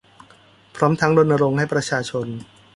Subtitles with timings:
[0.75, 2.27] พร้อมทั้งรณรงค์ให้ประชาชน